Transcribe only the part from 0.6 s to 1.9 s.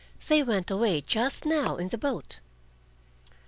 away just now in